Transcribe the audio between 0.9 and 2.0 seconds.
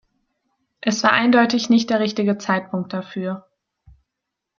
war eindeutig nicht der